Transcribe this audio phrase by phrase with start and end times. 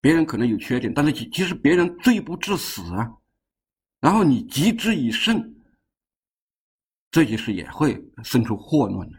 [0.00, 3.10] 别人可能有缺点，但是其其实别人罪不至死啊，
[4.00, 5.54] 然后你急之以胜，
[7.10, 9.18] 这件事也会生出祸乱来。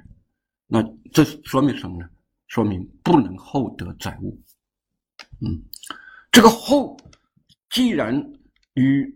[0.67, 2.09] 那这说明什么呢？
[2.47, 4.41] 说明不能厚德载物。
[5.41, 5.61] 嗯，
[6.31, 6.95] 这个厚，
[7.69, 8.15] 既然
[8.75, 9.13] 与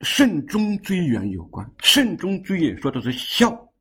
[0.00, 3.72] 慎终追远有关，慎终追远说的是孝，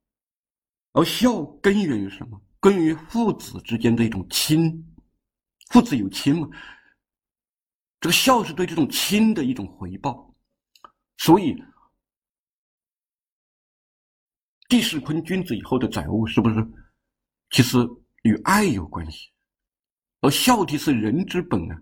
[0.92, 2.42] 而孝根源于什么？
[2.60, 4.86] 根源于父子之间的一种亲，
[5.70, 6.50] 父子有亲嘛。
[8.06, 10.32] 这个孝是对这种亲的一种回报，
[11.18, 11.56] 所以
[14.70, 16.64] 地势坤君子以后的载物是不是？
[17.50, 17.80] 其实
[18.22, 19.32] 与爱有关系，
[20.22, 21.76] 而孝悌是人之本啊，《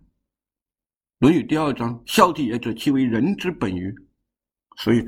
[1.18, 3.94] 论语》第二章：“孝悌也者，其为人之本于。”
[4.80, 5.06] 所以，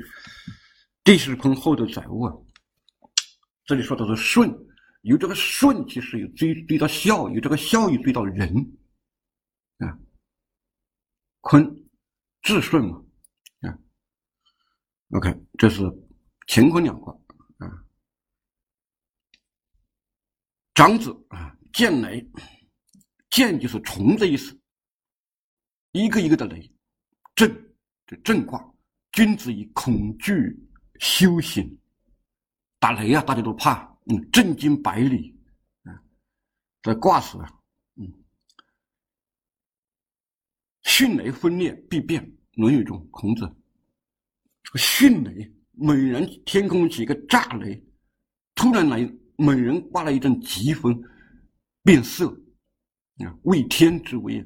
[1.02, 2.34] 地势坤后的载物啊，
[3.64, 4.54] 这里说的是顺，
[5.00, 8.54] 有这个顺，其实有追追到孝，有这个孝又追到仁。
[11.48, 11.64] 坤，
[12.42, 13.00] 至顺嘛，
[13.60, 13.78] 啊
[15.10, 15.84] ，OK，这是
[16.48, 17.16] 乾坤两卦
[17.58, 17.70] 啊。
[20.74, 22.28] 长子啊，见雷，
[23.30, 24.60] 见就是虫的意思，
[25.92, 26.68] 一个一个的雷，
[27.36, 27.74] 震，
[28.08, 28.74] 这震卦，
[29.12, 30.52] 君子以恐惧
[30.98, 31.78] 修行，
[32.80, 35.40] 打雷啊，大家都怕，嗯，震惊百里
[35.84, 35.94] 啊，
[36.82, 37.55] 这卦辞啊。
[40.86, 43.40] 迅雷分裂必变，《论语》中孔子
[44.62, 47.84] 这个迅雷，猛然天空起一个炸雷，
[48.54, 49.00] 突然来
[49.36, 50.98] 猛然刮了一阵疾风，
[51.82, 52.28] 变色
[53.18, 54.42] 啊，为天之威。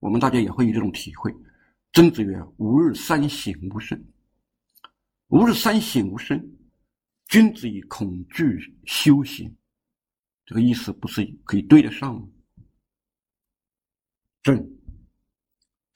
[0.00, 1.34] 我们大家也会有这种体会。
[1.94, 3.98] 曾子曰：“吾日三省吾身。”
[5.28, 6.56] 吾日三省吾身，
[7.28, 9.52] 君子以恐惧修行。
[10.44, 12.28] 这个意思不是可以对得上吗？
[14.42, 14.75] 正。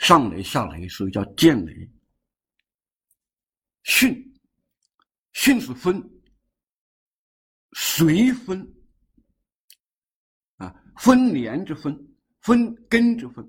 [0.01, 1.89] 上雷下雷，所以叫见雷。
[3.85, 4.27] 巽，
[5.35, 6.03] 巽是分，
[7.73, 8.67] 随分
[10.57, 11.95] 啊，分连之分，
[12.41, 13.47] 分根之分。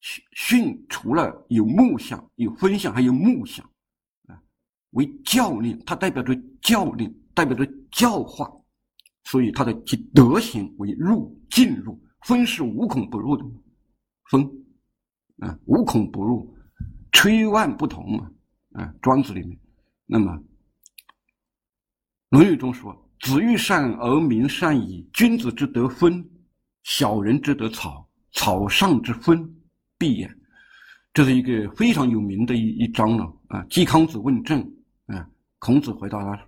[0.00, 3.62] 巽除了有木相、有分相，还有木相
[4.26, 4.42] 啊，
[4.92, 8.50] 为教令，它代表着教令，代表着教化，
[9.24, 13.44] 所以它的其德行为入进入，分是无孔不入的。
[14.30, 14.48] 风，
[15.40, 16.56] 啊，无孔不入，
[17.10, 18.30] 吹万不同嘛，
[18.72, 19.58] 啊，庄子里面，
[20.06, 20.32] 那么，
[22.28, 25.04] 《论语》中说：“子欲善而民善矣。
[25.12, 26.24] 君子之德风，
[26.84, 28.08] 小人之德草。
[28.32, 29.52] 草上之风，
[29.98, 30.32] 必也。”
[31.12, 33.66] 这是一个非常有名的一一章了啊。
[33.68, 34.60] 季康子问政，
[35.06, 36.40] 啊，孔子回答他：“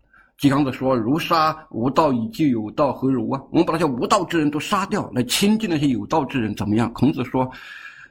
[0.42, 7.48] 季康子说：‘如杀无道以救有道，何如啊？’我们把那些无道之人都杀掉，来亲近那些有道之人，怎么样？”孔子说。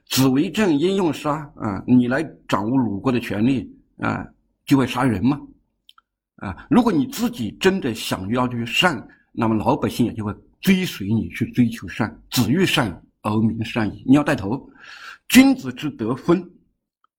[0.07, 1.81] 子为政，应用杀啊！
[1.87, 3.69] 你来掌握鲁国的权利
[3.99, 4.25] 啊，
[4.65, 5.39] 就会杀人吗？
[6.37, 6.67] 啊！
[6.69, 12.13] 如果你自己真的想要去善，那么老百姓也就会追随你去追求善。
[12.29, 14.03] 子欲善而民善矣。
[14.05, 14.69] 你要带头，
[15.29, 16.49] 君子之德分，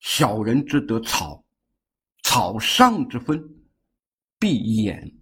[0.01, 1.43] 小人之德草。
[2.23, 3.43] 草上之分，
[4.43, 5.15] 必偃。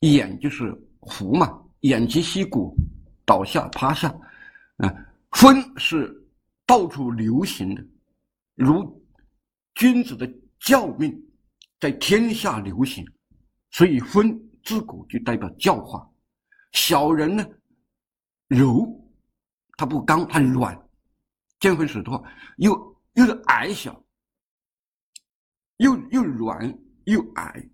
[0.00, 0.70] 偃就是
[1.10, 1.46] 伏嘛，
[1.80, 2.76] 偃旗息鼓，
[3.24, 4.08] 倒下趴下。
[4.76, 4.94] 啊，
[5.32, 6.14] 分是。
[6.68, 7.82] 到处流行的，
[8.54, 9.02] 如
[9.74, 10.30] 君子的
[10.60, 11.18] 教命，
[11.80, 13.02] 在天下流行，
[13.70, 16.06] 所以分自古就代表教化。
[16.72, 17.42] 小人呢，
[18.48, 18.86] 柔，
[19.78, 20.78] 他不刚，他软，
[21.58, 22.22] 见风使舵，
[22.58, 24.04] 又又是矮小，
[25.78, 27.66] 又又软又矮，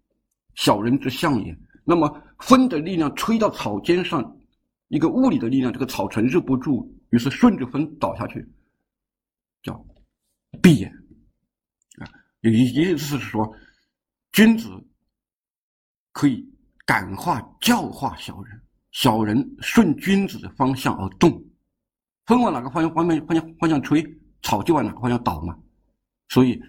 [0.54, 1.56] 小人之象也。
[1.84, 4.36] 那么风的力量吹到草尖上，
[4.88, 8.46] 一个物理的力量，这个草承受不住，于是顺着风倒下去。
[9.62, 9.84] 叫
[10.62, 10.90] 闭眼
[11.98, 12.08] 啊，
[12.42, 13.50] 意意思是说，
[14.32, 14.68] 君子
[16.12, 16.46] 可以
[16.86, 18.62] 感化教化小人，
[18.92, 21.30] 小人顺君子的方向而动，
[22.26, 24.02] 风往哪个方向方面方向方向吹，
[24.42, 25.58] 草就往哪个方向倒嘛。
[26.28, 26.60] 所以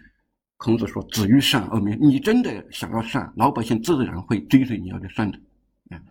[0.57, 5.37] 孔子说：“子欲善而民。”你真的想要善，老百姓自然会追随你要去善的。
[5.89, 6.01] 啊，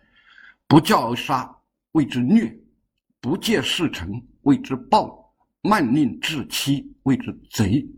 [0.66, 1.56] 不教而杀
[1.92, 2.56] 谓之虐，
[3.20, 5.22] 不戒事成谓之暴。
[5.66, 7.88] 慢令至期谓之贼，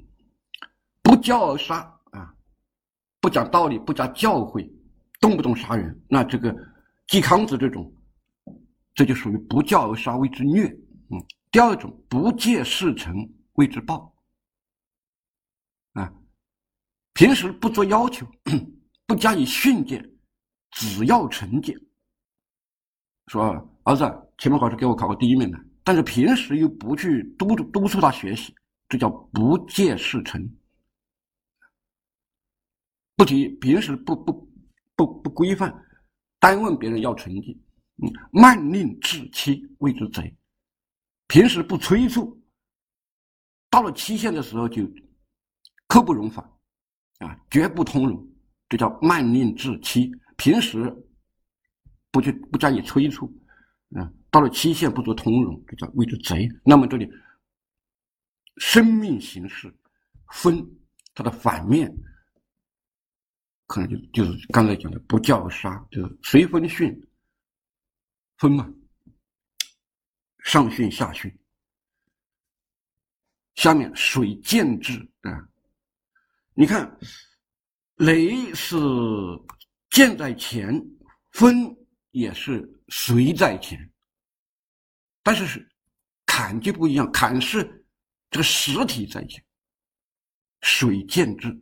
[1.03, 1.79] 不教而杀
[2.13, 2.33] 啊！
[3.21, 4.71] 不讲道理，不讲教诲，
[5.21, 6.57] 动不动杀人，那这个
[7.09, 7.93] 季康子这种，
[8.95, 10.69] 这就属于不教而杀谓之虐。
[11.11, 11.21] 嗯，
[11.51, 14.15] 第二种不戒事成谓之暴
[15.95, 16.15] 啊！
[17.17, 18.27] 平时不做要求，
[19.07, 20.07] 不加以训诫，
[20.73, 21.75] 只要成绩。
[23.29, 23.43] 说
[23.85, 24.05] 儿子，
[24.37, 25.59] 期末考试给我考个第一名来。
[25.83, 28.55] 但是平时又不去督督促他学习，
[28.87, 30.47] 这叫不戒事成。
[33.17, 34.53] 不提平时不不
[34.95, 35.75] 不不规范，
[36.39, 37.59] 单问别人要成绩，
[38.03, 40.37] 嗯，慢令至期谓之贼。
[41.29, 42.39] 平时不催促，
[43.71, 44.87] 到了期限的时候就
[45.87, 46.47] 刻不容缓，
[47.19, 48.29] 啊，绝不通融，
[48.69, 50.11] 这叫慢令至期。
[50.37, 50.95] 平时
[52.11, 53.33] 不去不加以催促，
[53.91, 54.13] 啊。
[54.31, 56.47] 到了期限不做通融，这叫谓之贼。
[56.63, 57.11] 那么这里
[58.59, 59.75] 生命形式
[60.33, 60.63] 分
[61.15, 61.91] 它的反面，
[63.67, 67.09] 可能就就是刚才讲的不教杀，就是随分训
[68.37, 68.71] 分嘛，
[70.41, 71.35] 上训下训。
[73.55, 75.49] 下面水见制啊，
[76.59, 76.99] 你看
[77.97, 78.77] 雷是
[79.91, 80.83] 箭在前，
[81.33, 81.77] 风
[82.13, 83.79] 也是随在前。
[85.23, 85.69] 但是是
[86.25, 87.85] 坎就不一样，坎是
[88.31, 89.45] 这个实体在前，
[90.63, 91.55] 水见之，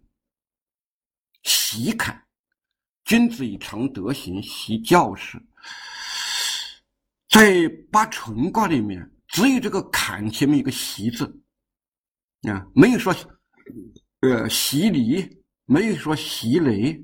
[1.42, 2.24] 习坎，
[3.04, 5.44] 君子以常德行，习教士。
[7.28, 11.24] 在八纯卦里面，只有这个坎前面一个习字，
[12.42, 13.12] 啊，没有说
[14.32, 17.02] 呃习礼，没有说习雷，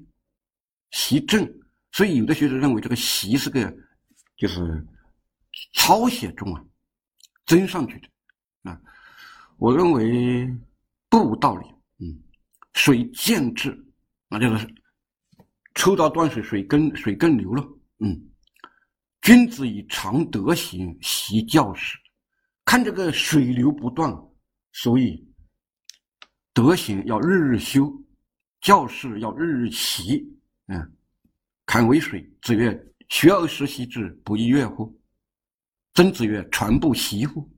[0.90, 1.46] 习正，
[1.92, 3.74] 所以有的学者认为这个习是个
[4.36, 4.86] 就是。
[5.72, 6.64] 抄写中啊，
[7.44, 8.80] 增上去的啊，
[9.58, 10.48] 我认为
[11.08, 11.66] 不无道理。
[11.98, 12.22] 嗯，
[12.74, 13.76] 水见至，
[14.28, 14.74] 那就是
[15.74, 17.68] 抽刀断水，水更水更流了。
[17.98, 18.16] 嗯，
[19.22, 21.98] 君子以常德行，习教士。
[22.64, 24.16] 看这个水流不断，
[24.72, 25.28] 所以
[26.52, 27.92] 德行要日日修，
[28.60, 30.26] 教士要日日习。
[30.66, 30.96] 嗯，
[31.64, 35.00] 坎为水，子曰：“学而时习之，不亦说乎？”
[35.94, 37.48] 曾子曰：“传不习乎？”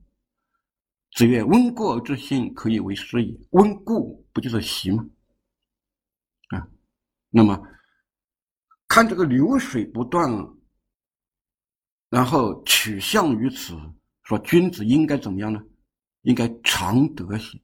[1.13, 3.39] 子曰：“温故而知新，可以为师矣。
[3.51, 5.05] 温故不就是习吗？
[6.49, 6.67] 啊，
[7.29, 7.61] 那么
[8.87, 10.29] 看这个流水不断，
[12.09, 13.75] 然后取向于此，
[14.23, 15.61] 说君子应该怎么样呢？
[16.21, 17.61] 应该常德行，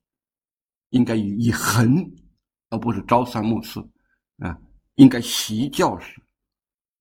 [0.89, 2.03] 应该以以恒，
[2.69, 3.79] 而不是朝三暮四
[4.37, 4.57] 啊。
[4.95, 6.21] 应该习教师，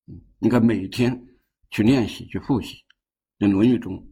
[0.06, 1.20] 嗯，应该每天
[1.70, 2.76] 去练习，去复习。
[3.38, 4.05] 在《论语》中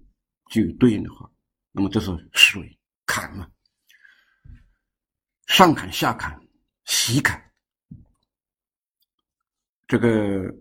[0.51, 1.31] 就有对应的话，
[1.73, 3.47] 那么这是水坎嘛？
[5.47, 6.37] 上坎下坎，
[6.85, 7.41] 习坎。
[9.87, 10.53] 这个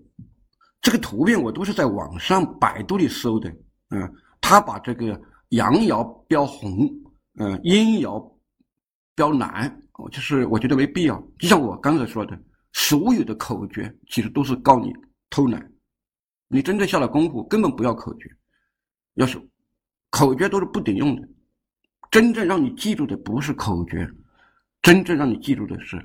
[0.82, 3.50] 这个图片我都是在网上百度里搜的，
[3.90, 5.20] 嗯，他把这个
[5.50, 6.88] 阳爻标红，
[7.40, 8.35] 嗯，阴爻
[9.16, 11.18] 标蓝，我就是我觉得没必要。
[11.40, 12.38] 就像我刚才说的，
[12.74, 14.94] 所有的口诀其实都是告你
[15.30, 15.72] 偷懒，
[16.50, 18.30] 你真正下了功夫，根本不要口诀。
[19.14, 19.42] 要是
[20.10, 21.28] 口诀都是不顶用的，
[22.12, 24.06] 真正让你记住的不是口诀，
[24.82, 25.98] 真正让你记住的是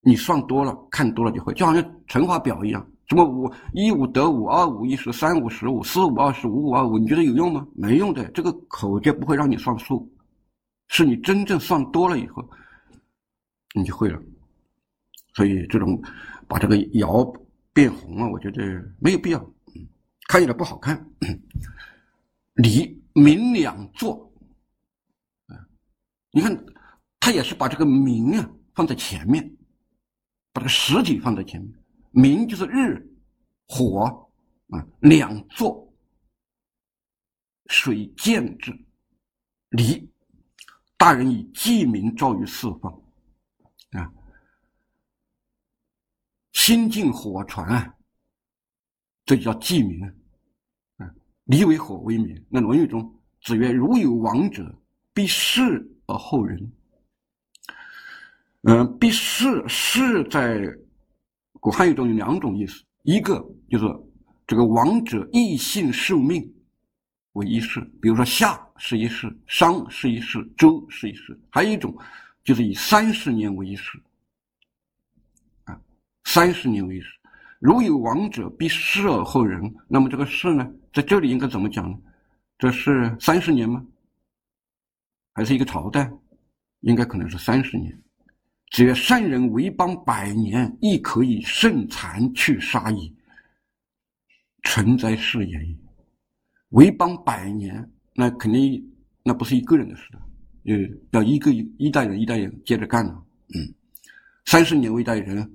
[0.00, 7.66] 你算多了、看多了就会，就好像乘法表一样，什么五一五得五，二五一十，三五十五，四五二十五五二五，你觉得有用吗？
[7.74, 10.10] 没用的，这个口诀不会让你算数，
[10.96, 12.48] 是你真正算多了以后，
[13.74, 14.22] 你就会了。
[15.34, 16.00] 所以这种
[16.46, 17.36] 把这个爻
[17.72, 18.62] 变红了，我觉得
[19.00, 19.54] 没有必要。
[20.28, 21.04] 看起来不好看，
[22.54, 24.32] 离明两座，
[26.30, 26.64] 你看，
[27.18, 29.44] 他也是把这个明啊放在前面，
[30.52, 31.74] 把这个实体放在前面，
[32.12, 33.04] 明就是日、
[33.66, 34.30] 火
[34.68, 35.92] 啊，两座，
[37.66, 38.72] 水见之，
[39.70, 40.08] 离，
[40.96, 42.92] 大人以记明昭于四方，
[43.92, 44.12] 啊，
[46.52, 47.94] 心静火传啊。
[49.26, 50.12] 这就叫记名啊！
[50.98, 52.44] 啊离为火为明。
[52.50, 54.78] 那《论语》中，子曰：“如有亡者，
[55.14, 55.62] 必视
[56.06, 56.72] 而后仁。”
[58.68, 60.62] 嗯，必视视在
[61.60, 63.86] 古汉语中有两种意思，一个就是
[64.46, 66.54] 这个亡者异姓受命
[67.32, 71.96] 为一世，比如说夏是一世，商是一世，周是一世；还有一种
[72.42, 74.02] 就是以三十年为一世，
[75.64, 75.80] 啊，
[76.24, 77.08] 三十年为一世。
[77.60, 79.74] 如有亡者，必失而后人。
[79.88, 81.96] 那么这个“视”呢，在这里应该怎么讲呢？
[82.58, 83.82] 这是三十年吗？
[85.32, 86.10] 还是一个朝代？
[86.80, 87.98] 应该可能是三十年。
[88.72, 93.14] 子曰：“善人为邦百年，亦可以胜残去杀矣。
[94.62, 95.58] 成哉是也！
[96.70, 98.82] 为邦百年，那肯定
[99.22, 100.20] 那不是一个人的事了，
[100.64, 100.74] 呃，
[101.10, 103.24] 要一个一一代人一代人接着干了。
[103.54, 103.74] 嗯，
[104.46, 105.50] 三十年为一代人。”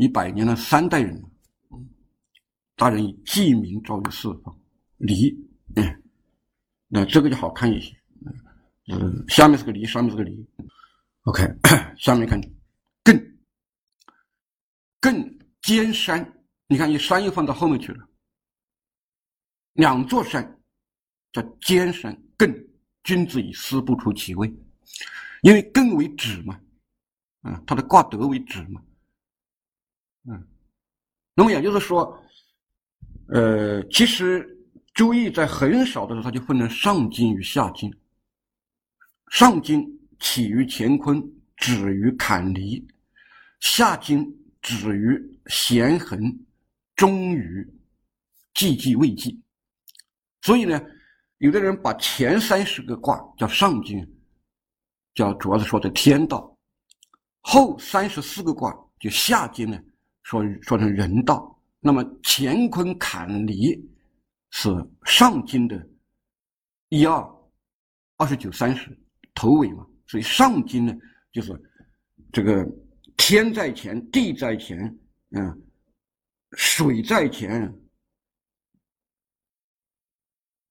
[0.00, 1.20] 一百年的三代人，
[2.76, 4.56] 大人以记名昭于四方，
[4.98, 5.36] 离，
[5.74, 6.02] 嗯，
[6.86, 7.92] 那这个就好看一些。
[8.92, 10.48] 嗯，下面是个离，上面是个离。
[11.22, 11.42] OK，
[11.98, 12.40] 下面看
[13.02, 13.38] 更，
[15.00, 16.32] 更尖山，
[16.68, 18.08] 你看，一山又放到后面去了。
[19.72, 20.57] 两座山
[21.32, 22.66] 叫尖山，艮，
[23.04, 24.48] 君子以思不出其位，
[25.42, 26.60] 因为艮为止嘛，
[27.42, 28.82] 嗯，它的卦德为止嘛，
[30.24, 30.46] 嗯，
[31.34, 32.22] 那么也就是说，
[33.28, 34.42] 呃，其实
[34.94, 37.92] 《周易》在很少的时候，它就分成上经与下经。
[39.30, 39.86] 上经
[40.18, 41.22] 起于乾坤，
[41.56, 42.82] 止于坎离；
[43.60, 44.26] 下经
[44.62, 46.18] 止于咸衡，
[46.96, 47.70] 终于
[48.54, 49.38] 既济未济。
[50.40, 50.80] 所以呢，
[51.38, 54.06] 有的人把前三十个卦叫上经，
[55.14, 56.56] 叫主要是说的天道；
[57.40, 59.80] 后三十四个卦就下经呢，
[60.22, 61.60] 说说成人道。
[61.80, 63.74] 那么乾坤坎离
[64.50, 64.68] 是
[65.04, 65.88] 上经的
[66.88, 67.36] 一二
[68.16, 68.96] 二十九三十。
[69.34, 70.92] 头尾嘛，所以上经呢，
[71.30, 71.52] 就是
[72.32, 72.68] 这个
[73.16, 74.76] 天在前，地在前，
[75.30, 75.62] 嗯，
[76.56, 77.72] 水在前，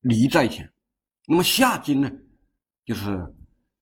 [0.08, 0.70] 离在前。
[1.26, 2.10] 那么下经呢，
[2.86, 3.10] 就是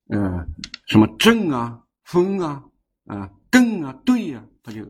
[0.08, 0.46] 呃，
[0.88, 2.64] 什么正啊、风啊、
[3.06, 4.86] 啊艮啊、兑啊，它就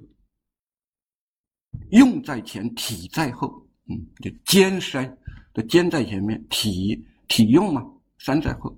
[1.92, 3.62] 用在前，体在后。
[3.88, 5.16] 嗯，就尖山
[5.54, 7.86] 的尖在前面，体体用嘛，
[8.18, 8.76] 山在后。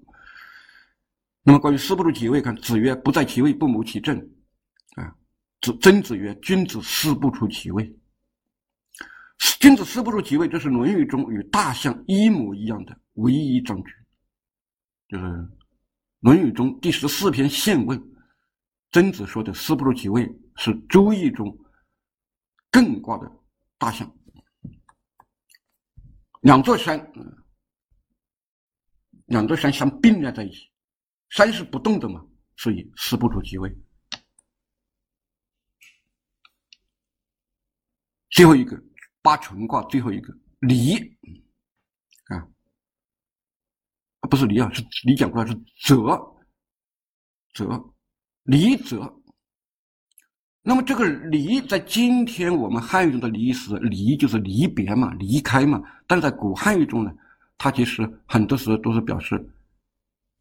[1.44, 4.18] 那么关于“思不出其位”，看子曰：“不在其位，不谋其政。”
[5.00, 5.16] 啊，
[5.62, 7.90] 子曾子曰：“君子思不出其位。”
[9.38, 13.92] 君子思不出其位，这是《论语》中与大象一模一样的唯一证据。
[15.08, 15.26] 就是
[16.20, 18.00] 《论语》中第十四篇《宪问》，
[18.92, 20.24] 曾子说的“思不出其位”
[20.58, 21.48] 是《周易》中
[22.72, 23.32] 艮卦的
[23.78, 24.12] 大象。
[26.42, 27.12] 两座山，
[29.26, 30.70] 两座山相并列在一起。
[31.30, 32.26] 山是不动的嘛，
[32.56, 33.76] 所以思不出其位。
[38.30, 38.82] 最后一个
[39.28, 40.96] 八纯卦，最后一个离
[42.30, 42.48] 啊，
[44.30, 46.18] 不是离啊，是离讲过来是泽
[47.54, 47.94] 泽
[48.44, 49.14] 离泽。
[50.62, 55.84] 那么这个离在今天我们汉语中的离是离，就是离别嘛，离开嘛。
[56.08, 57.14] 但是在古汉语中呢，
[57.58, 59.46] 它其实很多时候都是表示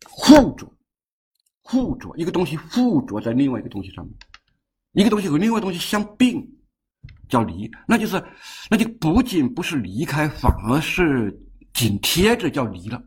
[0.08, 0.72] 互着。
[1.64, 4.14] 附着一个东西附着在另外一个东西上面，
[4.92, 6.55] 一个东西和另外东西相并，
[7.28, 8.22] 叫离，那就是，
[8.70, 11.36] 那就不仅不是离开，反而是
[11.72, 13.02] 紧贴着叫离了，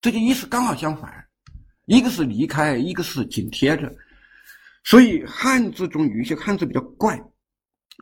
[0.00, 1.12] 这个意思刚好相反，
[1.86, 3.94] 一个是离开，一个是紧贴着，
[4.84, 7.20] 所以汉字中有一些汉字比较怪，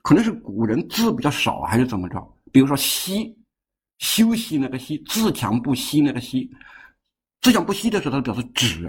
[0.02, 3.36] 可能是古人字比较少还是怎么着，比如说息，
[3.98, 6.50] 休息那个息，自强不息那个息，
[7.40, 8.86] 自强不息的时候，它表示止。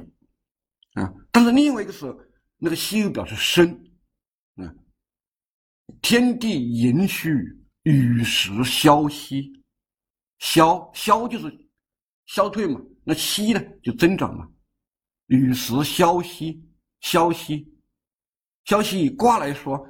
[0.94, 2.06] 啊，但是另外一个是
[2.60, 3.84] 那个“息”又表示生，
[6.02, 7.32] 天地盈虚，
[7.84, 9.52] 与时消息，
[10.40, 11.70] 消消就是
[12.26, 14.48] 消退嘛，那“息”呢就增长嘛，
[15.28, 16.62] 与时消息，
[17.02, 17.68] 消息，
[18.66, 19.86] 消息以卦来说，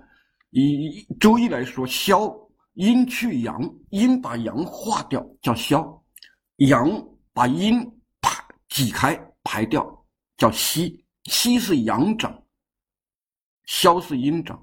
[0.52, 2.34] 以周易来说，消
[2.74, 6.04] 阴去阳，阴把阳化掉叫消，
[6.58, 6.90] 阳
[7.34, 7.80] 把阴
[8.22, 9.88] 排挤开排掉。
[10.36, 12.44] 叫息，息是阳长，
[13.66, 14.63] 消是阴长，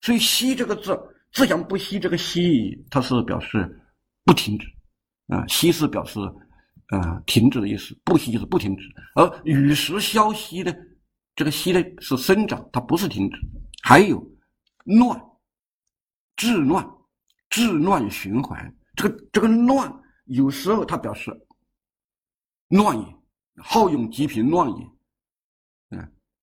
[0.00, 0.98] 所以息这个字，
[1.32, 3.80] 自强不息这个息，它是表示
[4.24, 4.66] 不停止，
[5.28, 6.20] 啊，息是表示
[6.88, 8.82] 啊停止的意思，不息就是不停止，
[9.14, 10.72] 而与时消息呢，
[11.34, 13.36] 这个息呢是生长，它不是停止，
[13.82, 14.24] 还有
[14.84, 15.20] 乱，
[16.36, 16.88] 治乱，
[17.50, 19.92] 治乱循环，这个这个乱
[20.26, 21.30] 有时候它表示
[22.68, 23.18] 乱也。
[23.60, 24.86] 好勇极贫乱也，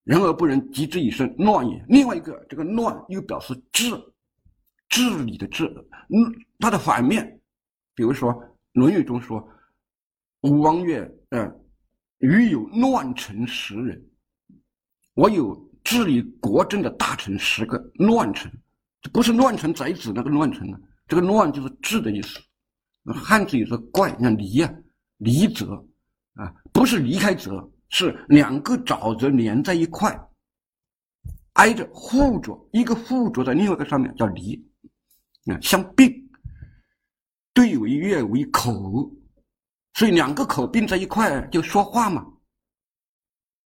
[0.06, 1.86] 人而不仁及之以身，乱也。
[1.90, 3.90] 另外一个，这个乱又表示治，
[4.88, 5.66] 治理的治，
[6.10, 7.40] 嗯，它的反面，
[7.94, 8.32] 比如说
[8.74, 9.46] 《论语》中说
[10.42, 11.60] ：“吴王曰，嗯，
[12.20, 14.02] 余有乱臣十人，
[15.16, 18.52] 我有治理国政的大臣十个，乱臣，
[19.12, 22.40] 不是乱臣宰子那个乱臣啊，这个乱就是治的意思。
[23.06, 24.74] 汉字有个怪，像离啊，
[25.18, 25.84] 离则。”
[26.36, 30.18] 啊，不是离开泽，是两个沼泽连在一块，
[31.54, 34.56] 挨着附着，一个附着在另外一个上面叫离，
[35.46, 36.12] 啊，相并，
[37.54, 39.12] 对为月为口，
[39.94, 42.26] 所以两个口并在一块就说话嘛，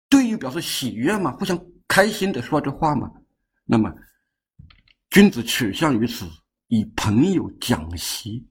[0.09, 3.11] 对于表示喜悦嘛，互相开心的说着话嘛，
[3.63, 3.93] 那么
[5.11, 6.25] 君子取向于此，
[6.67, 8.47] 以朋友讲习。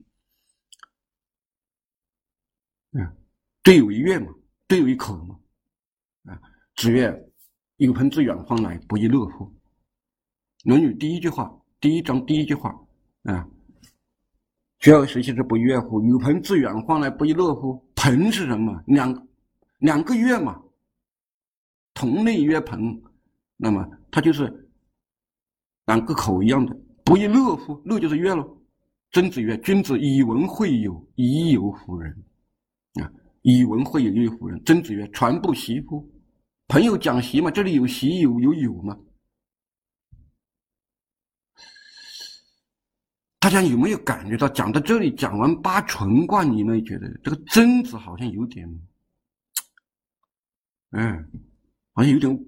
[2.92, 3.16] 嗯，
[3.64, 4.32] 对有一月嘛，
[4.68, 5.36] 对有一口嘛，
[6.76, 7.24] 子曰
[7.78, 9.44] ：“有朋自远方来，不亦乐乎？”
[10.68, 12.74] 《论语》第一句话，第一章第一句话，
[13.24, 13.46] 啊，
[14.80, 16.02] 学而时习之，不亦乐乎？
[16.02, 17.80] 有朋自远方来，不亦乐乎？
[17.94, 18.82] 朋是什么？
[18.86, 19.28] 两
[19.78, 20.60] 两个月嘛，
[21.94, 23.00] 同类曰朋，
[23.56, 24.68] 那么它就是
[25.86, 27.80] 两个口一样的，不亦乐乎？
[27.84, 28.58] 乐就是悦喽。
[29.12, 32.12] 曾子曰：“君子以文会友，已有乎人？”
[33.00, 33.12] 啊，
[33.42, 34.60] 以文会友，亦有乎人？
[34.64, 36.04] 曾子曰：“传不习乎？”
[36.68, 38.98] 朋友讲习嘛，这里有习有有友嘛？
[43.38, 48.68] 大家有没有感觉到，讲到这里，讲完八纯卦，你们觉得这个曾子好像有点，
[50.90, 51.30] 嗯，
[51.92, 52.44] 好像有点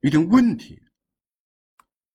[0.00, 0.80] 有点问题。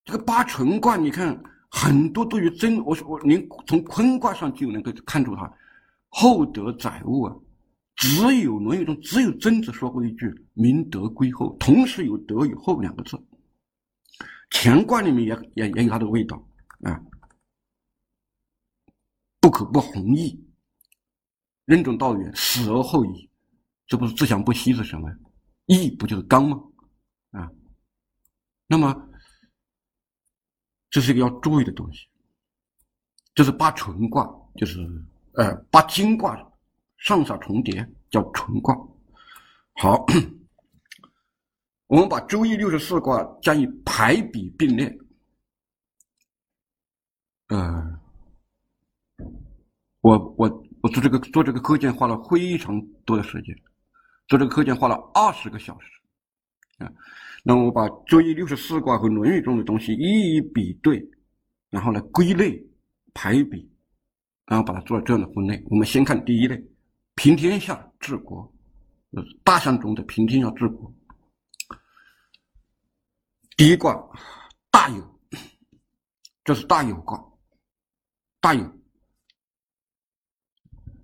[0.05, 1.41] 这个八纯卦，你看。
[1.75, 5.51] 很多都有真，我我您从坤卦上就能够看出它
[6.09, 7.35] 厚德载物啊。
[8.03, 13.17] 只有《论语》中只有曾子说过一句“明德归厚”，同时有“德与厚”两个字。
[14.49, 16.35] 乾卦里面也也也有它的味道
[16.81, 17.01] 啊。
[19.39, 20.37] 不可不弘毅，
[21.63, 23.29] 任重道远，死而后已，
[23.87, 25.09] 这不是自强不息是什么？
[25.67, 26.61] 义不就是刚吗？
[27.31, 27.49] 啊，
[28.67, 29.09] 那么。
[30.89, 32.05] 这是一个要注意的东西，
[33.33, 34.77] 这是八纯卦，就是
[35.35, 36.35] 呃八经卦
[37.03, 38.73] 上下重叠，叫纯卦。
[39.73, 40.05] 好，
[41.87, 44.97] 我们把周易六十四卦加以排比并列。
[47.49, 47.99] 呃，
[49.99, 53.53] 我我我做这个做这个课件花了非常多的时间，
[54.29, 55.87] 做这个课件花了二十个小时，
[56.77, 56.89] 啊。
[57.43, 61.05] 那我把《周易》六十四卦和《论语》中的东西一一比对，
[61.69, 62.65] 然后呢归类、
[63.13, 63.69] 排比，
[64.45, 65.61] 然后把它做了这样的分类。
[65.69, 66.55] 我们先看第一类：
[67.15, 68.51] 平天下治国，
[69.43, 70.93] 大象中的平天下治国。
[73.55, 73.95] 第一卦
[74.71, 75.19] 大有，
[76.43, 77.23] 这是大有卦。
[78.41, 78.79] 大有，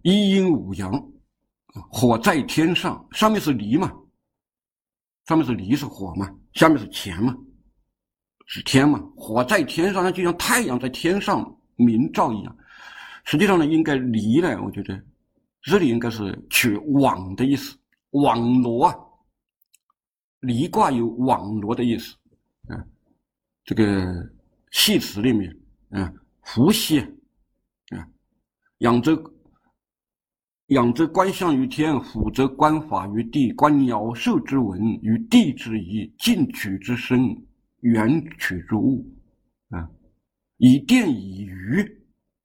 [0.02, 0.92] 一阴五阳，
[1.90, 3.92] 火在天上，上面是离嘛。
[5.26, 7.38] 上面是离是火嘛，下面是乾嘛，
[8.48, 9.00] 是天嘛。
[9.16, 12.58] 火在天上，那就像太阳在天上明照一样。
[13.26, 15.00] 实际上呢，应该离呢，我觉得
[15.62, 17.78] 这里应该是取网的意思，
[18.12, 18.96] 网罗啊。
[20.42, 22.16] 离卦有网罗的意思，
[22.70, 22.86] 啊，
[23.66, 24.06] 这个
[24.72, 25.54] 系辞里面，
[25.90, 27.00] 啊，伏羲，
[27.90, 28.08] 啊，
[28.78, 29.22] 扬州。
[30.68, 33.52] 仰则观象于天，俯则观法于地。
[33.54, 37.36] 观鸟兽之文于地之宜，近取之声，
[37.82, 39.04] 远取之物。
[39.70, 39.90] 啊，
[40.58, 41.84] 以电以鱼，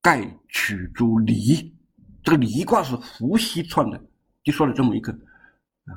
[0.00, 1.74] 盖取诸离。
[2.25, 4.05] 这个离卦是伏羲创的，
[4.43, 5.13] 就说了这么一个。
[5.85, 5.95] 啊，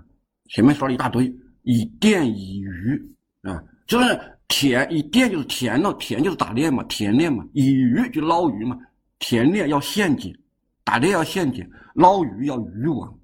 [0.49, 8.77] 前面说了一大堆，以电以鱼，啊，就是田，以电就是田了，田就是打猎嘛，田猎嘛，以鱼就捞鱼嘛，
[9.17, 10.37] 田猎要陷阱。
[10.83, 13.19] 打猎要陷阱，捞鱼要渔网，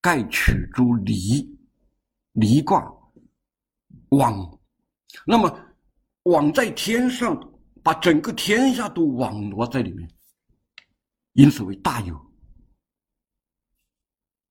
[0.00, 1.56] 盖取诸离，
[2.32, 2.84] 离卦
[4.08, 4.58] 网，
[5.24, 5.56] 那么
[6.24, 7.38] 网在天上，
[7.80, 10.10] 把整个天下都网罗在里面，
[11.38, 12.16] 因此为大有。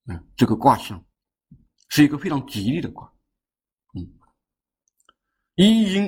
[0.06, 1.04] 嗯，这个卦象
[1.90, 3.12] 是一个非常吉利的卦。
[3.94, 4.10] 嗯，
[5.56, 6.06] 一阴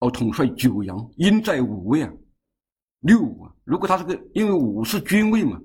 [0.00, 2.12] 哦，统帅九阳，阴在五位啊。
[2.98, 5.56] 六五啊，如果他是个，因为五是君位嘛，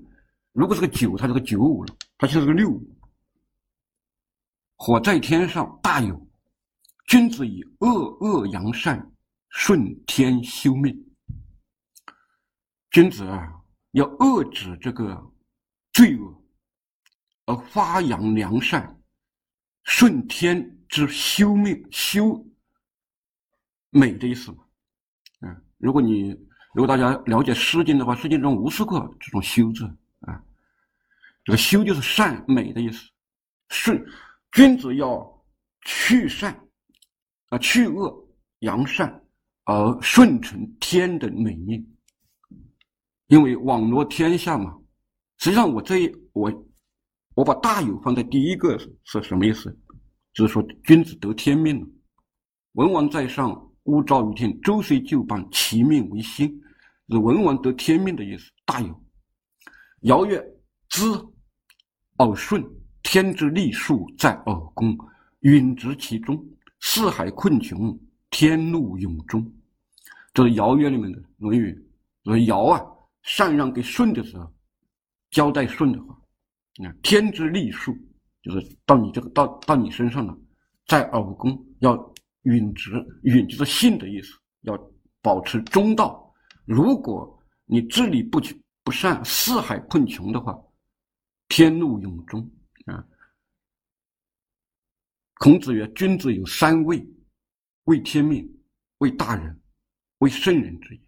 [0.52, 2.80] 如果是个九，他是个九五了，他就是个六五。
[4.76, 6.28] 火在天上，大有。
[7.08, 9.12] 君子以恶恶扬善，
[9.48, 10.94] 顺天修命。
[12.90, 13.57] 君子啊，
[13.92, 15.32] 要遏制这个
[15.92, 16.42] 罪恶，
[17.46, 19.00] 而发扬良善，
[19.84, 22.46] 顺天之修命，修
[23.90, 24.64] 美的意思嘛。
[25.40, 26.36] 嗯，如果你。
[26.74, 29.84] 如果大家了解《诗经》的话，《诗经》中无数个这种“修”字
[30.20, 30.40] 啊，
[31.42, 33.08] 这个“修”就是善美的意思。
[33.70, 34.06] 顺
[34.52, 35.44] 君子要
[35.80, 36.54] 去善
[37.48, 38.14] 啊，去恶
[38.60, 39.20] 扬善，
[39.64, 41.84] 而顺承天的美命。
[43.28, 44.76] 因为网罗天下嘛。
[45.38, 46.52] 实际上，我这我
[47.34, 49.74] 我把大有放在第一个是什么意思？
[50.34, 51.80] 就是说，君子得天命
[52.72, 53.64] 文王在上。
[53.84, 56.46] 乌昭于天，周虽旧邦，其命维新，
[57.08, 58.44] 是文王得天命的意思。
[58.66, 59.04] 大有。
[60.02, 60.44] 尧曰
[60.90, 61.04] ：“知
[62.18, 62.62] 耳顺，
[63.02, 64.94] 天之利数在耳弓，
[65.40, 66.38] 允直其中。
[66.80, 69.50] 四海困穷，天怒永终。”
[70.34, 71.72] 这是尧曰里面的《论语》。
[72.24, 72.84] 所以尧啊，
[73.22, 74.52] 禅让给舜的时候，
[75.30, 76.14] 交代舜的话，
[76.84, 77.96] 啊，天之历数，
[78.42, 80.36] 就是到你这个到到你身上了，
[80.86, 84.78] 在耳宫要允直，允就是信的意思，要
[85.20, 86.32] 保持中道。
[86.64, 88.40] 如果你治理不
[88.82, 90.58] 不善，四海困穷的话，
[91.48, 92.50] 天怒永终
[92.86, 93.04] 啊。
[95.34, 97.06] 孔子曰：“君子有三畏：
[97.84, 98.48] 畏天命，
[98.98, 99.60] 畏大人，
[100.18, 101.02] 畏圣人之言。”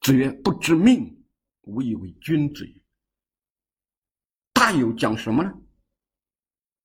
[0.00, 1.24] 子曰：“不知命，
[1.62, 2.82] 无以为君子也。”
[4.52, 5.52] 大有讲什么呢？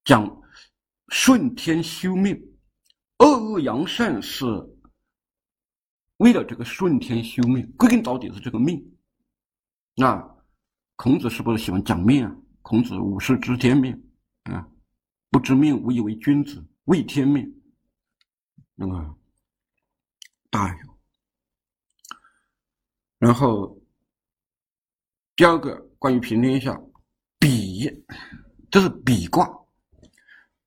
[0.04, 0.42] 讲
[1.10, 2.36] 顺天修命，
[3.20, 4.46] 恶恶扬善是
[6.18, 8.98] 为了这个顺天修命，归根到底是这个命。
[9.96, 10.36] 那
[10.96, 12.36] 孔子是不是喜欢讲命啊？
[12.62, 14.12] 孔子五世知天命
[14.44, 14.68] 啊，
[15.30, 17.62] 不知命，无以为君子，畏天命。
[18.76, 19.18] 那么
[20.50, 20.95] 大有，
[23.18, 23.80] 然后
[25.36, 26.80] 第二个关于平天下。
[27.38, 27.88] 比，
[28.72, 29.48] 这是比卦。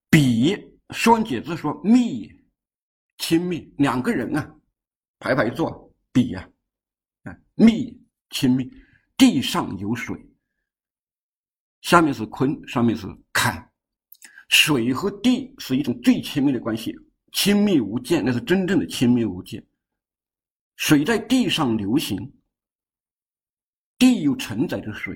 [0.08, 0.54] 比，
[0.90, 2.30] 《说文解字》说密，
[3.16, 4.54] 亲密，两个人啊，
[5.18, 6.48] 排排坐，比呀，
[7.24, 8.70] 啊，密，亲密，
[9.16, 10.16] 地上有水，
[11.80, 13.72] 下面是坤，上面是坎，
[14.48, 16.94] 水和地是一种最亲密的关系，
[17.32, 19.60] 亲密无间，那是真正的亲密无间。
[20.76, 22.16] 水在地上流行，
[23.98, 25.14] 地又承载着水，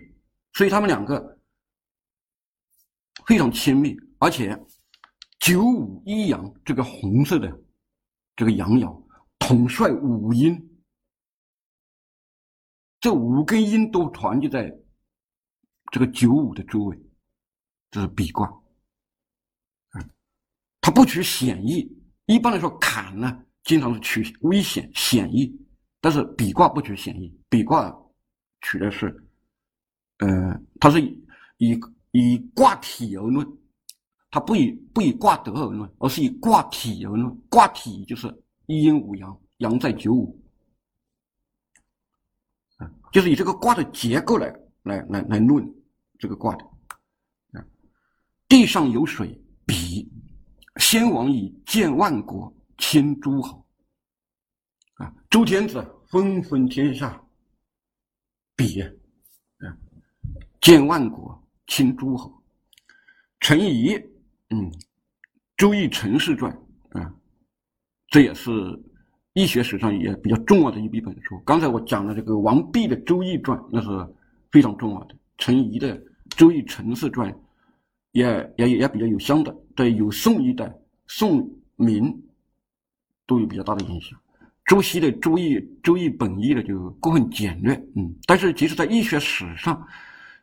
[0.53, 1.39] 所以他们两个。
[3.27, 4.59] 非常亲密，而且
[5.39, 7.63] 九五一阳这个红色的
[8.35, 9.01] 这个阳爻
[9.39, 10.61] 统帅五阴，
[12.99, 14.69] 这五根阴都团结在
[15.93, 16.99] 这个九五的周围，
[17.93, 18.49] 这是比卦。
[19.93, 20.11] 嗯，
[20.81, 21.89] 它不取险易，
[22.27, 25.55] 一般来说坎呢经常是取危险险易，
[26.01, 27.89] 但是比卦不取险易，比卦
[28.63, 29.07] 取的是，
[30.19, 31.01] 呃，它是
[31.59, 31.79] 以
[32.13, 32.51] 以。
[32.55, 33.47] 卦体而论，
[34.31, 37.35] 它不以不以卦德而论，而是以卦体而论。
[37.49, 38.29] 卦体就是
[38.67, 40.39] 一阴五阳，阳在九五，
[43.11, 45.67] 就是以这个卦的结构来来来来论
[46.19, 46.65] 这个卦的。
[48.47, 50.07] 地上有水，比
[50.77, 53.67] 先王以建万国，亲诸侯。
[54.97, 57.19] 啊，周天子分封天下，
[58.57, 58.89] 比啊，
[60.61, 61.39] 建万国。
[61.69, 62.31] 亲诸侯，
[63.41, 63.95] 陈仪，
[64.51, 64.71] 嗯，
[65.57, 66.53] 《周易陈氏传》
[67.01, 67.15] 啊，
[68.09, 68.51] 这也是
[69.33, 71.41] 易学史上也比较重要的一笔本书。
[71.47, 74.15] 刚才我讲了这个王弼的《周易传》，那是
[74.51, 75.17] 非常重要的。
[75.39, 75.99] 陈仪的
[76.37, 77.33] 《周易陈氏传》
[78.11, 80.71] 也也也比较有相的，对有宋一代、
[81.07, 82.23] 宋明
[83.25, 84.21] 都有比较大的影响。
[84.65, 89.87] 朱熹的《周易》《周易本义》呢，就过分简略，嗯，但是其实在易学史上。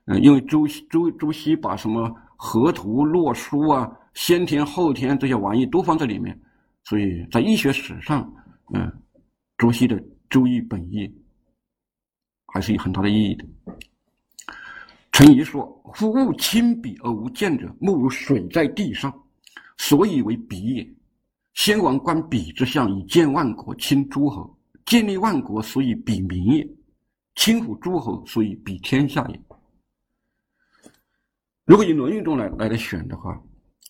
[0.05, 6.35] 嗯，因为朱朱朱熹把什么河图洛书啊、先天后天这些玩意都放在里面，
[6.83, 8.27] 所以在易学史上，
[8.73, 8.91] 嗯，
[9.57, 9.95] 朱熹的
[10.29, 11.07] 《周易本义》
[12.47, 13.45] 还是有很大的意义的。
[15.11, 19.13] 陈颐说：“夫物亲彼而无见者，莫如水在地上，
[19.77, 20.87] 所以为彼也。
[21.59, 24.49] 先王观彼之象，以建万国，亲诸侯；
[24.85, 26.65] 建立万国，所以比民也；
[27.35, 29.41] 亲抚诸侯，所以比天下也。”
[31.67, 33.37] 如果以《论语》中来来来选的话，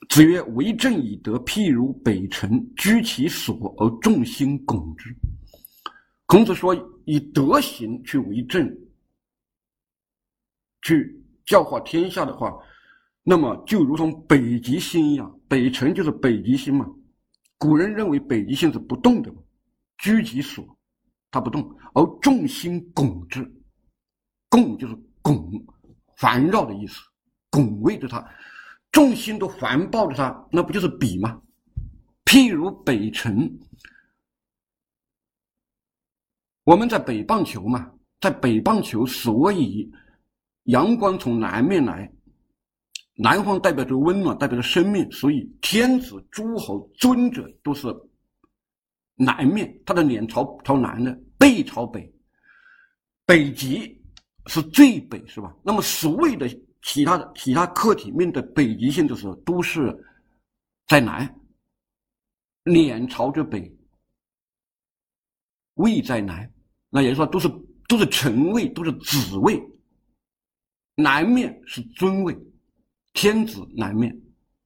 [0.09, 5.15] 子曰：“为政以德，譬如北辰，居其所而众星拱之。”
[6.25, 8.67] 孔子说：“以德行去为政，
[10.81, 12.51] 去教化天下的话，
[13.21, 15.39] 那么就如同北极星一样。
[15.47, 16.91] 北辰就是北极星嘛。
[17.59, 19.31] 古人认为北极星是不动的，
[19.99, 20.65] 居其所，
[21.29, 21.61] 它不动，
[21.93, 23.47] 而众星拱之，
[24.49, 25.63] 拱就是拱，
[26.07, 26.99] 环绕的意思。”
[27.51, 28.23] 拱卫着它，
[28.91, 31.41] 众星都环抱着它，那不就是比吗？
[32.23, 33.51] 譬如北辰，
[36.63, 37.91] 我们在北半球嘛，
[38.21, 39.91] 在北半球，所以
[40.65, 42.09] 阳光从南面来，
[43.21, 47.93] 南方代表着温暖，代表着生命，所以天子、诸侯、尊者都是
[49.15, 52.09] 南面，他的脸朝朝南的，背朝北，
[53.25, 54.01] 北极
[54.45, 55.53] 是最北，是吧？
[55.63, 56.49] 那么所谓的。
[56.81, 59.93] 其他的其他客体面对北极星的时候，都是
[60.87, 61.29] 在南，
[62.63, 63.69] 脸朝着北，
[65.73, 66.49] 位在南，
[66.89, 67.49] 那也就是说，都是
[67.89, 69.61] 都是臣位，都是子位。
[70.95, 72.33] 南面是尊位，
[73.21, 74.17] 天子南面，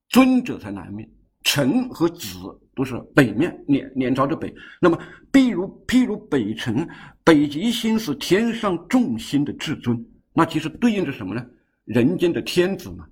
[0.09, 1.09] 尊者在南面，
[1.41, 2.37] 臣和子
[2.75, 4.53] 都是北面，脸脸朝着北。
[4.79, 4.99] 那么，
[5.31, 6.87] 譬如譬如北辰，
[7.23, 9.99] 北极星是天上众星的至尊，
[10.33, 11.43] 那其实对应着什么呢？
[11.85, 13.07] 人间的天子嘛。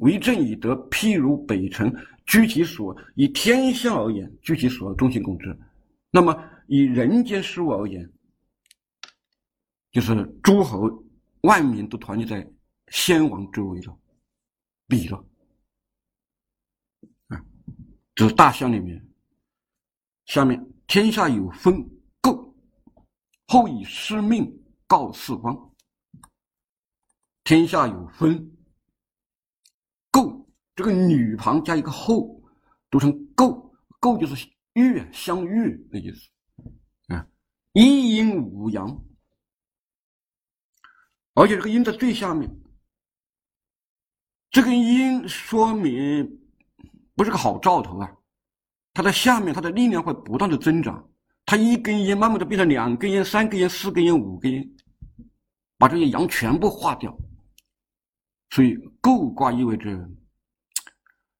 [0.00, 1.90] 为政以德，譬如北辰，
[2.26, 5.58] 居其所；以天下而言，居其所，中心共之。
[6.10, 8.06] 那么以人间事物而言，
[9.90, 11.02] 就是诸侯
[11.40, 12.46] 万民都团结在
[12.88, 13.96] 先王周围了，
[14.90, 15.24] 比了。
[17.28, 17.40] 啊，
[18.14, 19.00] 这是大象里面。
[20.26, 21.88] 下面天下有分
[22.20, 22.54] 构，
[23.46, 24.52] 后以师命
[24.86, 25.74] 告四方。
[27.44, 28.50] 天下有分。
[30.10, 32.42] 构这个女旁加一个后，
[32.90, 36.28] 读成构，构就是遇相遇的意思
[37.14, 37.24] 啊。
[37.72, 38.88] 一阴五阳，
[41.34, 42.50] 而且这个阴在最下面，
[44.50, 46.40] 这根阴说明
[47.14, 48.10] 不是个好兆头啊。
[48.92, 51.08] 它在下面，它的力量会不断的增长，
[51.46, 54.68] 它一根烟慢慢的变成两根烟、三根烟、四根烟、五根烟，
[55.78, 57.16] 把这些阳全部化掉。
[58.50, 60.10] 所以构卦意味着，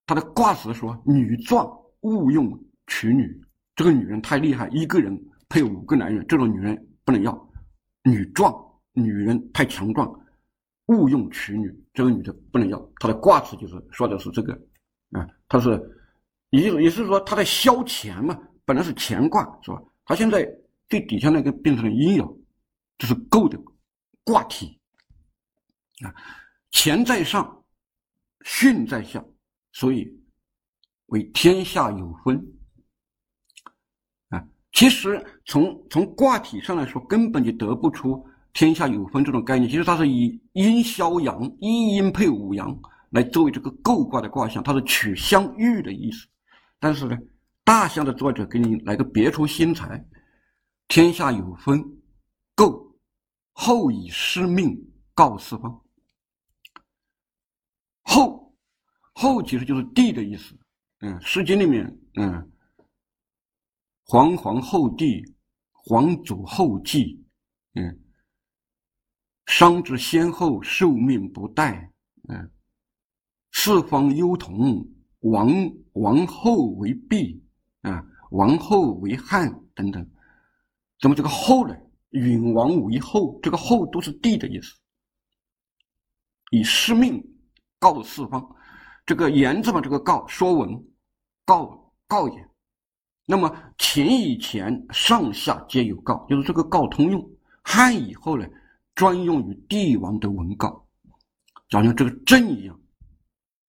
[0.06, 1.68] 他的卦辞说：“女壮
[2.02, 3.28] 勿用娶女，
[3.74, 7.50] 这个女人太厉害，一个人配五个男人，这种女人不能要。
[8.04, 8.54] 女壮，
[8.92, 10.08] 女人太强壮，
[10.90, 14.52] 勿用娶女，这个女的不能要。”他的卦辞就是说的是这个，
[15.12, 15.80] 啊，他是
[16.50, 19.80] 也也是说他在消钱嘛，本来是乾卦是吧？
[20.04, 20.46] 他现在
[20.88, 22.36] 最底下那个变成了阴爻，
[22.98, 23.56] 这是够的
[24.24, 24.78] 卦体
[26.04, 26.12] 啊。
[26.72, 27.64] 乾在上，
[28.44, 29.24] 巽在下，
[29.72, 30.08] 所以
[31.06, 32.36] 为天下有分
[34.28, 34.44] 啊。
[34.72, 39.70] 其实从从卦体上来说，根本就得不出天下有分这种概念。
[39.70, 42.76] 其实它是以阴消阳，一阴配五阳
[43.10, 46.26] 来作为这个构卦的卦象，它是取相遇的意思。
[46.78, 47.16] 但是呢，
[47.64, 50.04] 大象的作者给你来个别出心裁：
[50.88, 51.82] 天下有分，
[52.54, 52.96] 构
[53.52, 54.76] 后以师命
[55.14, 55.82] 告四方。
[58.02, 58.54] 后，
[59.12, 60.58] 后其实就是帝的意思。
[61.00, 62.50] 嗯，《诗经》里面，嗯，
[64.04, 65.22] 皇皇后帝，
[65.72, 67.24] 皇祖后继，
[67.74, 67.98] 嗯，
[69.50, 71.88] 商之先后，受命不殆，
[72.28, 72.50] 嗯，
[73.50, 74.86] 四方幽同，
[75.18, 75.50] 王
[75.94, 77.44] 王后为帝，
[77.80, 80.08] 啊，王后为汉等等。
[81.02, 81.76] 那么这个后呢？
[82.10, 84.72] 允王为后，这个后都是帝的意思，
[86.52, 87.20] 以师命。
[87.80, 88.54] 告四方，
[89.06, 90.84] 这个言字嘛，这个告说文，
[91.46, 92.48] 告告也。
[93.24, 97.28] 那么秦以前上下皆有告，就是这个告通用。
[97.62, 98.46] 汉以后呢，
[99.00, 100.86] 专用于帝王的文告，
[101.70, 102.80] 就像这个朕一样，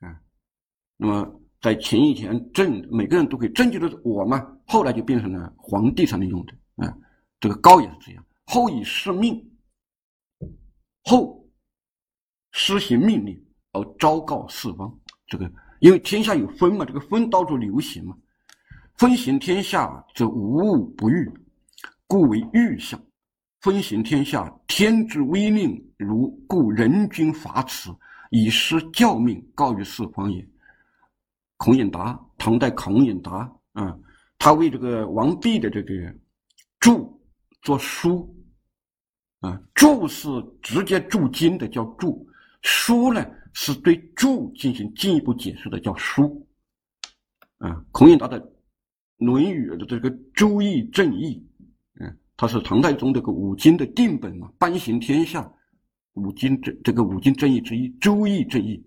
[0.01, 0.21] 啊。
[0.97, 4.45] 那么在秦以前，朕每个人都可以，朕就是我嘛。
[4.67, 6.93] 后来就变成了皇帝才能用的，啊，
[7.39, 8.25] 这个告也是这样。
[8.47, 9.41] 后以示命，
[11.05, 11.49] 后
[12.51, 13.41] 施行命令。
[13.71, 14.93] 而昭告四方，
[15.27, 18.17] 这个因为天下有风嘛，这个风到处流行嘛，
[18.97, 21.31] 风行天下则无物不遇，
[22.05, 23.01] 故为遇象。
[23.61, 27.89] 风行天下，天之威令如故人君伐此，
[28.31, 30.45] 以施教命告于四方也。
[31.57, 33.95] 孔颖达，唐代孔颖达啊，
[34.39, 35.93] 他为这个王弼的这个
[36.79, 37.21] 注
[37.61, 38.35] 做书
[39.41, 40.27] 啊，注是
[40.63, 42.27] 直接注经的，叫注
[42.61, 43.25] 书呢。
[43.53, 46.47] 是对注进行进一步解释的，叫书。
[47.57, 48.39] 啊，孔颖达的
[49.17, 51.35] 《论语》的这个《周易正义》，
[52.41, 55.47] 他是唐太宗这个五经的定本嘛，颁行天下
[56.13, 58.77] 五经这这个五经正义之一，《周易正义》。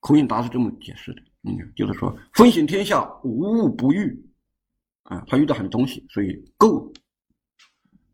[0.00, 4.18] 孔颖达是这么解释的，嗯，就是说，分行天下无物不欲，
[5.02, 6.90] 啊，他遇到很多东西，所以够，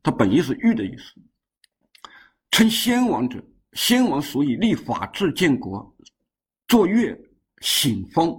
[0.02, 1.14] 它本意是欲的意思。
[2.50, 3.40] 称先王者。
[3.74, 5.96] 先王所以立法治建国，
[6.66, 7.16] 作乐
[7.60, 8.36] 醒风，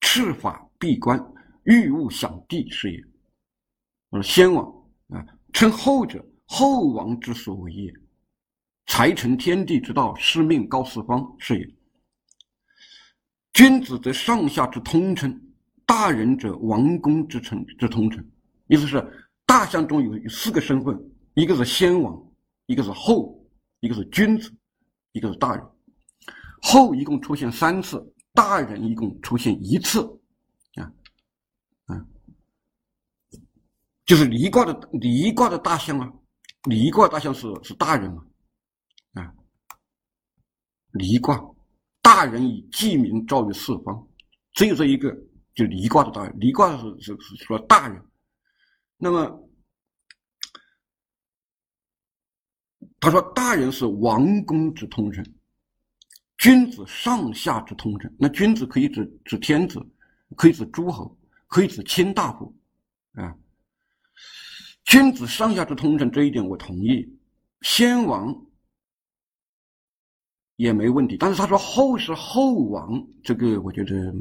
[0.00, 1.22] 赤法闭关，
[1.64, 3.04] 御物享地是也。
[4.08, 4.66] 我说先王，
[5.54, 7.90] 称后者后王之所为也。
[8.86, 11.74] 才成天地之道，师命告四方是也。
[13.54, 15.40] 君子则上下之通称，
[15.86, 18.22] 大人者王公之称之通称。
[18.66, 19.02] 意思是
[19.46, 21.00] 大象中有有四个身份，
[21.32, 22.22] 一个是先王，
[22.66, 23.40] 一个是后。
[23.80, 24.50] 一个是君子，
[25.12, 25.62] 一个是大人。
[26.62, 30.00] 后一共出现三次，大人一共出现一次，
[30.76, 30.90] 啊，
[31.84, 32.06] 啊，
[34.06, 36.12] 就是离卦的离卦的大象啊，
[36.64, 38.24] 离卦大象是是大人嘛，
[39.14, 39.34] 啊，
[40.92, 41.40] 离卦
[42.02, 44.08] 大人以记名照于四方，
[44.52, 45.10] 只有这一个
[45.54, 48.04] 就离卦的大人，离卦是是是说大人，
[48.96, 49.40] 那么。
[53.00, 55.22] 他说：“大人是王公之通臣，
[56.38, 58.10] 君子上下之通臣。
[58.18, 59.78] 那君子可以指指天子，
[60.36, 61.14] 可以指诸侯，
[61.46, 62.56] 可以指卿大夫，
[63.12, 63.36] 啊。
[64.84, 67.18] 君子上下之通臣这一点我同意。
[67.62, 68.34] 先王
[70.56, 74.14] 也没问题，但是他说后是后王，这个我觉得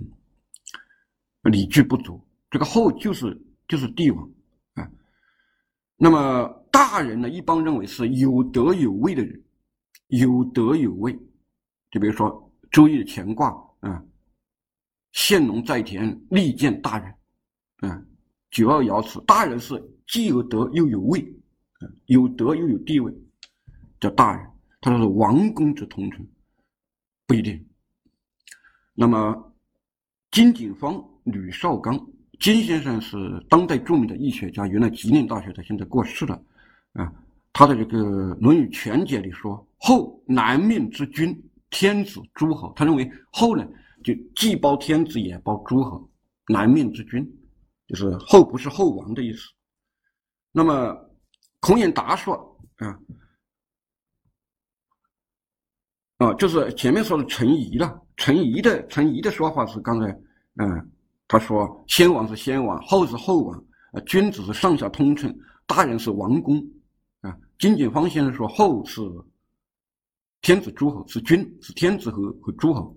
[1.43, 2.25] 理据不足。
[2.49, 4.31] 这个后就是就是帝王
[4.75, 4.89] 啊。
[5.97, 9.43] 那么大人呢，一般认为是有德有位的人，
[10.07, 11.13] 有德有位。
[11.91, 12.31] 就比如说
[12.71, 13.49] 《周易》的乾卦
[13.81, 14.01] 啊
[15.11, 17.13] ，“现农在田，利见大人”，
[17.91, 18.01] 啊
[18.49, 19.75] ，“九二爻辞”，大人是。
[20.07, 21.25] 既有德又有位，
[22.05, 23.13] 有德又有地位，
[23.99, 24.45] 叫大人。
[24.81, 26.27] 他说是王公之同臣，
[27.25, 27.65] 不一定。
[28.93, 29.53] 那么
[30.29, 31.97] 金景芳、吕绍刚，
[32.39, 33.17] 金先生是
[33.49, 36.41] 当代著名的易学家，原来吉林大学的，现在过世了。
[36.93, 37.11] 啊，
[37.53, 43.65] 他的这个《论语全解》里说：“后南面之君，天子诸侯。”他认为后呢，
[44.03, 46.07] 就既包天子也包诸侯。
[46.49, 47.25] 南面之君，
[47.87, 49.49] 就是后不是后王的意思。
[50.55, 50.95] 那么，
[51.59, 52.35] 孔颖达说
[52.77, 52.99] ：“啊，
[56.17, 57.99] 啊，就是前面说的陈仪了。
[58.17, 60.07] 陈仪的陈仪的说法是刚才，
[60.57, 60.91] 嗯，
[61.27, 63.57] 他说先王是先王，后是后王，
[63.93, 65.35] 啊，君子是上下通称，
[65.65, 66.63] 大人是王公，
[67.21, 69.01] 啊，金景芳先生说后是
[70.41, 72.95] 天子诸侯，是君，是天子和和诸侯。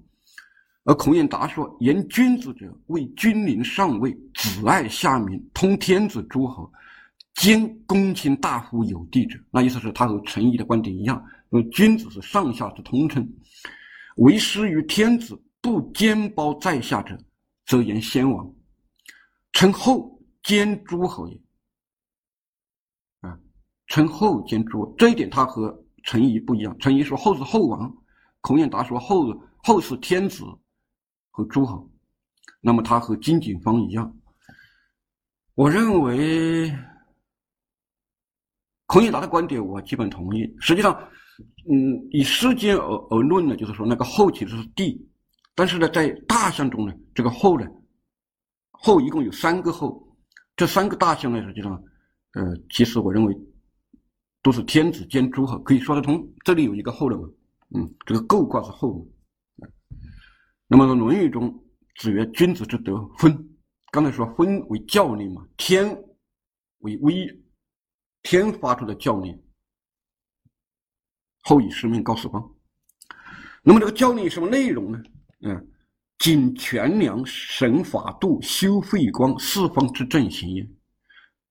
[0.84, 6.70] 而孔颖达说，言君子者，为君临上位，子爱下民，通天子诸侯。”
[7.36, 13.30] 兼公卿大夫有地者，那意思是他和陈毅的观点一样，说君子是上下之通称，
[14.16, 17.16] 为师于天子，不兼包在下者，
[17.66, 18.50] 则言先王。
[19.52, 21.38] 称后兼诸侯也。
[23.20, 23.38] 啊，
[23.86, 26.74] 称后兼诸，这一点他和陈毅不一样。
[26.78, 27.94] 陈毅说后是后王，
[28.40, 29.26] 孔颖达说后
[29.58, 30.42] 后是天子
[31.30, 31.86] 和诸侯，
[32.62, 34.16] 那么他和金景芳一样。
[35.54, 36.74] 我认为。
[38.86, 40.48] 孔颖达的观点我基本同意。
[40.60, 40.96] 实际上，
[41.70, 45.04] 嗯，以时间而而论呢，就是说那个后其实是地，
[45.54, 47.66] 但是呢，在大象中呢，这个后呢，
[48.70, 50.16] 后一共有三个后，
[50.56, 51.72] 这三个大象呢，实际上，
[52.34, 53.36] 呃，其实我认为
[54.42, 56.26] 都是天子兼诸侯，可以说得通。
[56.44, 57.28] 这里有一个后了嘛，
[57.74, 59.06] 嗯，这个构卦是后。
[60.68, 61.52] 那么《论语》中
[61.96, 63.36] 子曰：“君子之德分。”
[63.92, 65.96] 刚才说分为教令嘛，天
[66.78, 67.26] 为威。
[68.28, 69.40] 天发出的教令，
[71.42, 72.42] 后以师命告四方。
[73.62, 75.00] 那么这个教令什么内容呢？
[75.42, 75.68] 嗯，
[76.18, 80.68] 谨权量，神法度，修废光，四方之正行也。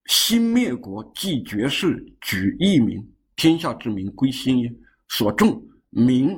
[0.07, 3.01] 兴灭国，继绝世，举义民，
[3.37, 4.69] 天下之民归心也。
[5.07, 6.37] 所重民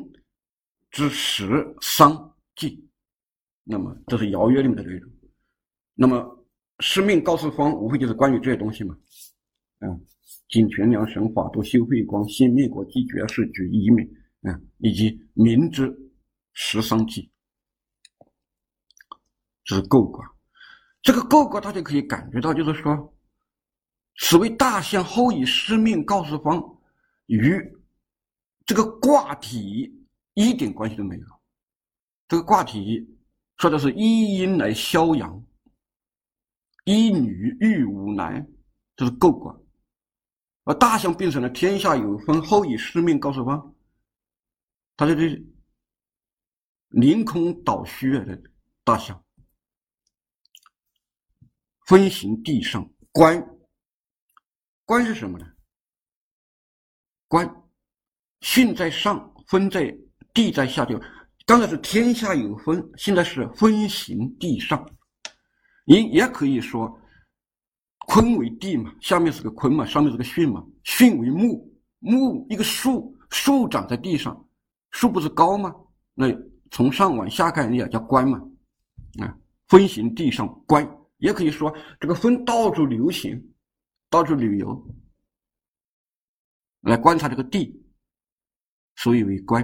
[0.92, 2.88] 之食丧祭。
[3.64, 5.12] 那么这是爻约里面的内容。
[5.96, 6.46] 那么
[6.78, 8.96] 师命告四方，无非就是关于这些东西嘛。
[9.80, 10.00] 嗯。
[10.50, 14.06] 尽权量，神法度，修慧光，先灭国，继绝世，举遗民，
[14.42, 15.94] 啊，以及明之
[16.54, 17.32] 十三计，
[19.64, 20.26] 这是构卦。
[21.02, 23.18] 这个构卦，大家可以感觉到，就是说，
[24.18, 26.62] 此为大象后以师命告诉方，
[27.28, 27.58] 与
[28.66, 31.26] 这个卦体一点关系都没有。
[32.28, 33.08] 这个卦体
[33.58, 35.42] 说的是一阴来消阳，
[36.84, 38.46] 一女遇无男，
[38.96, 39.58] 这是构卦。
[40.68, 43.74] 而大象变成了天下有分，后以师命告诉方。
[44.98, 45.42] 他这这
[46.90, 48.38] 凌空倒虚的
[48.84, 49.24] 大象，
[51.86, 53.42] 分行地上官。
[54.84, 55.48] 官是什么呢？
[57.30, 57.50] 官，
[58.42, 59.90] 训在上，分在
[60.34, 60.84] 地在下。
[60.84, 61.02] 就
[61.46, 64.86] 刚才是天下有分，现在是分行地上。
[65.86, 66.94] 你也可以说。
[68.08, 70.66] 坤为地嘛，下面是个坤嘛，上面是个巽嘛。
[70.86, 74.50] 巽为木，木一个树，树长在地上，
[74.92, 75.76] 树不是高吗？
[76.14, 76.28] 那
[76.72, 78.42] 从上往下看，也叫观嘛。
[79.20, 79.38] 啊，
[79.68, 83.54] 分行地上观，也可以说这个风到处流行，
[84.10, 84.88] 到处旅游，
[86.84, 87.86] 来观察这个地，
[88.96, 89.62] 所以为观。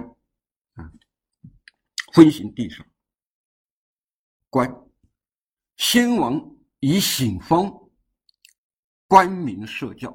[0.73, 0.91] 啊，
[2.11, 2.85] 分行地上
[4.49, 4.69] 观，
[5.77, 7.73] 先王以醒方。
[9.13, 10.11] 官民社教，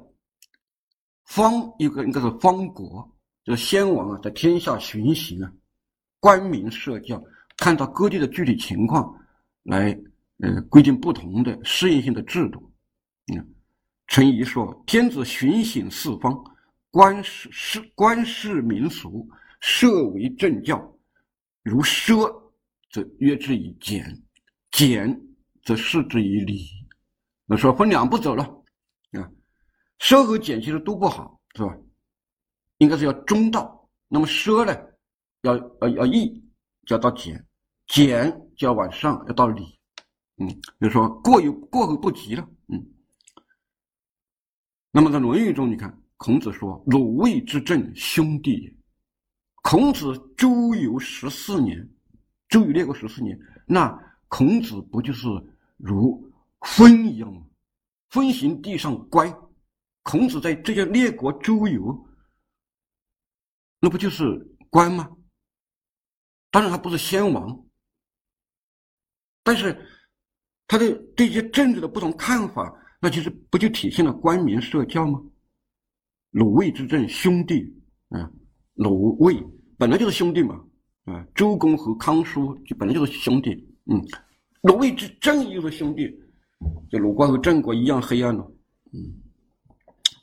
[1.23, 3.09] 方一个应该是方国，
[3.45, 5.49] 就是先王啊，在天下巡行啊，
[6.19, 7.23] 官民社教，
[7.55, 9.15] 看到各地的具体情况，
[9.63, 9.97] 来
[10.39, 12.69] 呃规定不同的适应性的制度。
[13.33, 13.55] 嗯，
[14.07, 16.37] 陈仪说：“天子巡行四方，
[16.91, 19.25] 官世世官世民俗，
[19.61, 20.77] 设为政教。
[21.63, 22.29] 如奢，
[22.91, 24.03] 则约之以俭；
[24.71, 25.17] 俭，
[25.63, 26.67] 则示之以礼。
[27.45, 28.58] 那说分两步走了
[29.11, 29.31] 啊，
[29.99, 31.75] 奢和俭其实都不好，是吧？
[32.77, 33.89] 应该是要中道。
[34.07, 34.75] 那么奢呢，
[35.41, 36.43] 要要要义，
[36.85, 37.35] 就要到俭；
[37.87, 39.79] 俭就要往上，要到礼。
[40.37, 42.47] 嗯，比如说过犹过犹不及了。
[42.67, 42.85] 嗯。
[44.91, 48.75] 那么在《论语》中，你看孔子说：“鲁卫之政，兄弟也。”
[49.61, 51.87] 孔子周游十四年，
[52.47, 53.37] 周游列国十四年，
[53.67, 53.91] 那
[54.27, 55.27] 孔子不就是
[55.77, 56.31] 如
[56.61, 57.43] 风一样吗？
[58.09, 59.33] 风行地上乖。
[60.03, 62.07] 孔子在这些列国周游，
[63.79, 64.23] 那不就是
[64.69, 65.09] 官吗？
[66.49, 67.63] 当然他不是先王，
[69.43, 69.87] 但是
[70.67, 75.21] 他的对一些政治的不同看法，那其实不就体现了官民社教吗？
[76.31, 77.61] 鲁卫之政，兄弟
[78.07, 78.31] 啊，
[78.73, 79.35] 鲁卫
[79.77, 80.55] 本来就是兄弟嘛，
[81.03, 83.51] 啊，周公和康叔就本来就是兄弟，
[83.85, 84.01] 嗯，
[84.61, 86.09] 鲁卫之政又是兄弟，
[86.89, 88.51] 这鲁国和郑国一样黑暗了，
[88.91, 88.99] 嗯，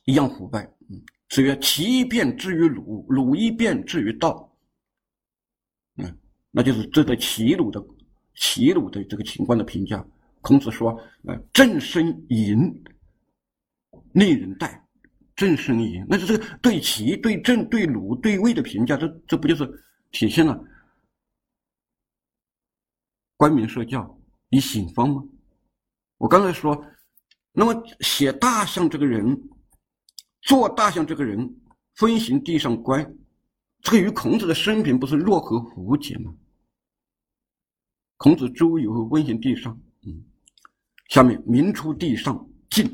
[0.05, 4.53] 一样腐败，嗯，子曰：“其一变之于鲁，鲁一变之于道。”
[5.97, 6.18] 嗯，
[6.51, 7.84] 那就是这对齐鲁的
[8.34, 10.05] 齐鲁的这个情况的评价。
[10.41, 12.82] 孔子说：“呃，正生淫，
[14.12, 14.82] 令人待。
[15.34, 20.59] 正生淫，那是这个对齐、对郑、对鲁、对魏的评价，这这不就是体现了
[23.37, 24.18] 官民社教
[24.49, 25.22] 以醒方吗？
[26.18, 26.84] 我刚才说，
[27.52, 29.38] 那么写大象这个人，
[30.42, 31.60] 做大象这个人，
[31.94, 33.06] 分行地上乖，
[33.82, 36.34] 这个与孔子的生平不是若合符节吗？
[38.16, 40.24] 孔子周游温行地上，嗯。
[41.08, 42.84] 下面明出地上静，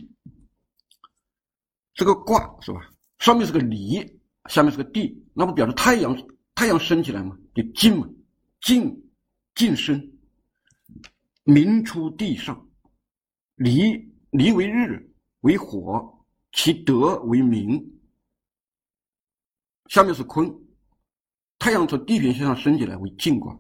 [1.95, 2.91] 这个卦是吧？
[3.19, 4.05] 上面是个离，
[4.51, 6.15] 下面是个地，那不表示太阳
[6.55, 7.35] 太阳升起来吗？
[7.55, 8.09] 就静嘛，
[8.61, 9.03] 静
[9.55, 10.13] 静升。
[11.45, 12.69] 明出地上，
[13.57, 13.95] 离
[14.31, 17.83] 离为日为火，其德为明。
[19.87, 20.51] 下面是坤，
[21.59, 23.59] 太阳从地平线上升起来为静卦，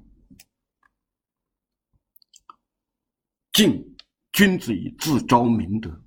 [3.52, 3.88] 静。
[4.32, 6.02] 君子以自昭明德。